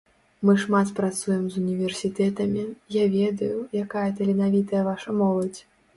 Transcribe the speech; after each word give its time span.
Мы 0.49 0.53
шмат 0.61 0.93
працуем 0.99 1.43
з 1.49 1.61
універсітэтамі, 1.63 2.63
я 2.97 3.03
ведаю, 3.17 3.53
якая 3.85 4.07
таленавітая 4.19 4.83
ваша 4.89 5.09
моладзь. 5.21 5.61